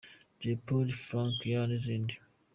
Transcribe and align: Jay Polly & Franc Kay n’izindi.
Jay 0.39 0.55
Polly 0.65 0.93
& 1.01 1.05
Franc 1.07 1.31
Kay 1.41 1.55
n’izindi. 1.67 2.15